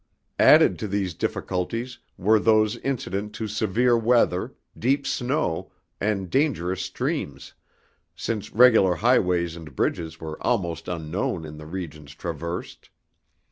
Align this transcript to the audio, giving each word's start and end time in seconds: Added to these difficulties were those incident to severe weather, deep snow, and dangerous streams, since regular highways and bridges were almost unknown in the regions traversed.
Added 0.39 0.79
to 0.79 0.87
these 0.87 1.13
difficulties 1.13 1.99
were 2.17 2.39
those 2.39 2.75
incident 2.77 3.35
to 3.35 3.47
severe 3.47 3.95
weather, 3.95 4.55
deep 4.75 5.05
snow, 5.05 5.71
and 5.99 6.27
dangerous 6.27 6.81
streams, 6.81 7.53
since 8.15 8.51
regular 8.51 8.95
highways 8.95 9.55
and 9.55 9.75
bridges 9.75 10.19
were 10.19 10.41
almost 10.41 10.87
unknown 10.87 11.45
in 11.45 11.57
the 11.59 11.67
regions 11.67 12.15
traversed. 12.15 12.89